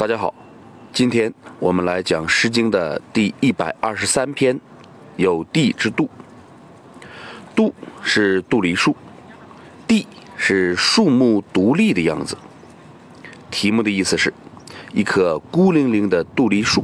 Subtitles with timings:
[0.00, 0.32] 大家好，
[0.94, 4.58] 今天我们来讲《诗经》的第一百二十三篇，
[5.16, 6.08] 有地之度。
[7.54, 8.96] 度是杜梨树，
[9.86, 10.06] 地
[10.38, 12.34] 是树木独立的样子。
[13.50, 14.32] 题目的意思是，
[14.94, 16.82] 一棵孤零零的杜梨树。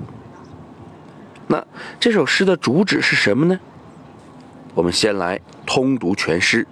[1.46, 1.67] 那
[1.98, 3.59] 这首诗的主旨是什么呢？
[4.75, 6.67] 我们先来通读全诗。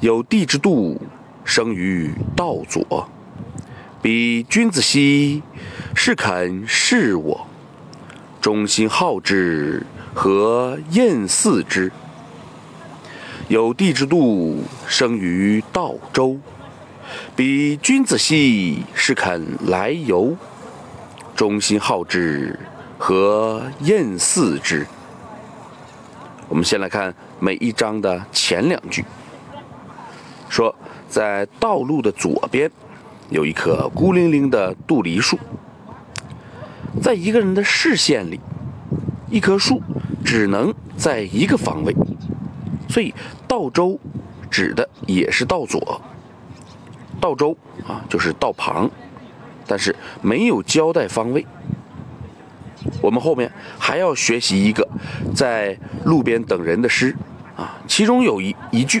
[0.00, 1.00] 有地之度，
[1.42, 3.08] 生于道左。
[4.04, 5.42] 彼君子兮，
[5.94, 7.46] 是肯是我；
[8.38, 11.90] 忠心好之，何厌似之？
[13.48, 16.38] 有地之度，生于道周。
[17.34, 20.36] 彼君子兮，是肯来游；
[21.34, 22.58] 忠心好之，
[22.98, 24.86] 何厌似之？
[26.50, 29.02] 我们先来看每一章的前两句，
[30.50, 30.76] 说
[31.08, 32.70] 在道路的左边。
[33.30, 35.38] 有一棵孤零零的杜梨树，
[37.02, 38.38] 在一个人的视线里，
[39.30, 39.82] 一棵树
[40.24, 41.94] 只能在一个方位，
[42.88, 43.12] 所以
[43.48, 43.98] 道周
[44.50, 46.00] 指的也是道左。
[47.20, 47.56] 道周
[47.88, 48.90] 啊，就是道旁，
[49.66, 51.46] 但是没有交代方位。
[53.00, 54.86] 我们后面还要学习一个
[55.34, 57.16] 在路边等人的诗
[57.56, 59.00] 啊，其中有一一句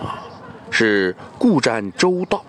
[0.00, 0.24] 啊，
[0.70, 2.42] 是故瞻周道。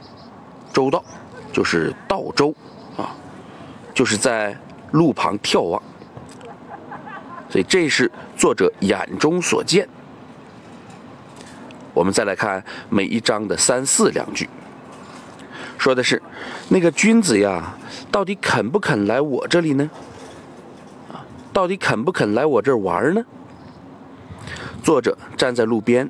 [0.72, 1.04] 周道
[1.52, 2.54] 就是道周
[2.98, 3.16] 啊，
[3.94, 4.56] 就是在
[4.92, 5.82] 路旁眺望，
[7.50, 9.88] 所以这是作者眼中所见。
[11.94, 14.48] 我们再来看每一章的三四两句，
[15.78, 16.22] 说的是
[16.70, 17.76] 那个君子呀，
[18.12, 19.90] 到底肯不肯来我这里呢？
[21.12, 23.24] 啊，到底肯不肯来我这儿玩呢？
[24.82, 26.10] 作者站在路边，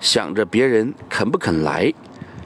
[0.00, 1.92] 想着别人肯不肯来。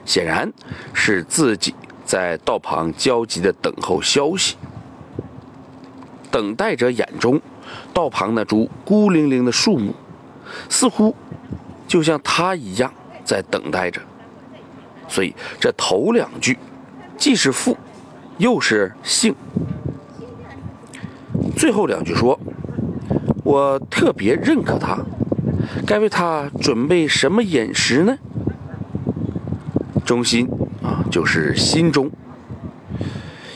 [0.06, 0.50] 显然
[0.94, 1.74] 是自己
[2.06, 4.56] 在道旁焦急地等候消息。
[6.30, 7.40] 等待者眼中，
[7.92, 9.94] 道旁那株孤零零的树木，
[10.68, 11.14] 似乎
[11.88, 12.92] 就像他一样
[13.24, 14.00] 在等待着。
[15.08, 16.58] 所以这头两句
[17.16, 17.76] 既是父，
[18.38, 19.34] 又是姓。
[21.56, 22.38] 最后两句说
[23.44, 24.98] ：“我特别认可他，
[25.86, 28.18] 该为他准备什么饮食呢？”
[30.06, 30.48] 中心
[30.82, 32.08] 啊，就是心中，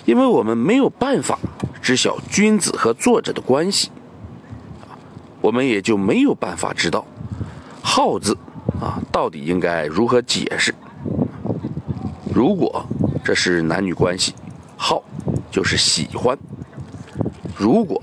[0.05, 1.39] 因为我们没有办法
[1.81, 3.91] 知晓君子和作者的关系，
[5.41, 7.07] 我们也就没有办法知道
[7.81, 8.37] “好”字
[8.81, 10.75] 啊到底应该如何解释。
[12.35, 12.85] 如果
[13.25, 14.35] 这是男女关系
[14.77, 15.05] ，“好”
[15.53, 16.37] 就是喜欢；
[17.57, 18.03] 如果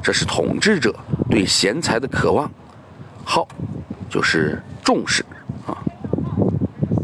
[0.00, 0.94] 这是统治者
[1.28, 2.48] 对贤才的渴望
[3.24, 3.48] ，“好”
[4.08, 5.24] 就是重视。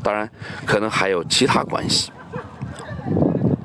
[0.06, 0.30] 当然，
[0.64, 2.12] 可能还有其他关系，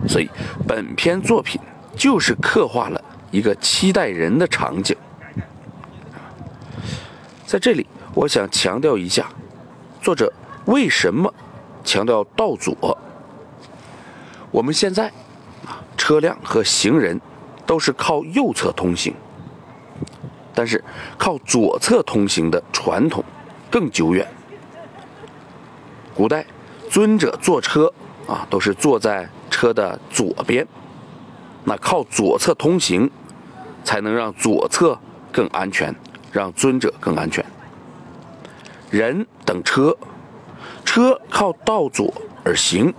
[0.08, 0.28] 所以
[0.68, 1.62] 本篇作品
[1.96, 4.98] 就是刻画了一个期待人的场景。
[7.46, 7.86] 在这里，
[8.16, 9.30] 我想强调一下，
[10.02, 10.34] 作者
[10.66, 11.32] 为什么
[11.84, 12.98] 强调道左？
[14.50, 15.10] 我们现在
[15.68, 17.22] 啊，车辆和行人
[17.68, 19.14] 都是靠右侧通行，
[20.56, 20.84] 但是
[21.20, 23.24] 靠左侧通行的传统
[23.70, 24.28] 更久远。
[26.14, 26.46] 古代
[26.90, 27.92] 尊者坐车
[28.28, 30.68] 啊，都是坐在车的左边，
[31.64, 33.10] 那靠左侧通行，
[33.84, 35.00] 才能让左侧
[35.32, 35.96] 更安全，
[36.32, 37.44] 让尊者更安全。
[38.90, 39.96] 人等车，
[40.84, 42.14] 车靠道左
[42.44, 42.94] 而行，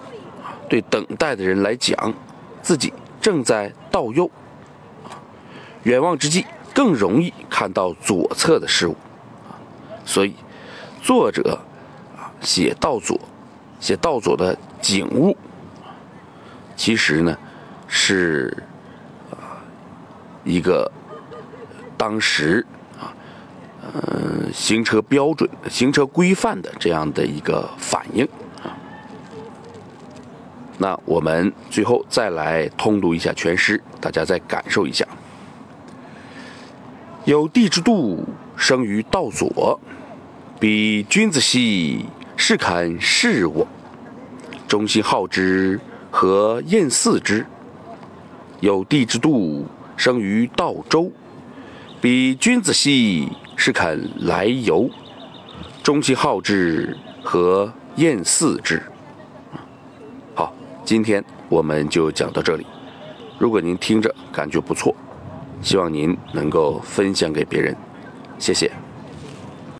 [0.68, 2.14] 对等待的人来讲，
[2.62, 4.30] 自己正在道右，
[5.82, 8.96] 远望之际更容易看到左侧的事物，
[10.06, 10.34] 所以
[11.02, 11.60] 作者。
[12.42, 13.18] 写道左，
[13.80, 15.36] 写道左的景物，
[16.76, 17.38] 其实呢
[17.86, 18.62] 是
[19.30, 19.62] 啊
[20.44, 20.90] 一个
[21.96, 22.66] 当时
[23.00, 23.14] 啊
[23.94, 28.24] 嗯行车标准、行车规范的这样的一个反应
[28.62, 28.74] 啊。
[30.78, 35.06] 那我们最后再来通读一下全诗，大家再感受一下：
[37.24, 39.78] 有地之度，生于道左，
[40.58, 42.04] 彼君子兮。
[42.44, 43.64] 是堪视我，
[44.66, 45.78] 忠心好之，
[46.10, 47.46] 何厌似之？
[48.58, 49.64] 有地之度，
[49.96, 51.08] 生于道周。
[52.00, 54.90] 彼君子兮，是肯来游；
[55.84, 58.82] 忠心好之，何厌似之？
[60.34, 60.52] 好，
[60.84, 62.66] 今天我们就讲到这里。
[63.38, 64.92] 如果您听着感觉不错，
[65.60, 67.76] 希望您能够分享给别人，
[68.36, 68.68] 谢谢。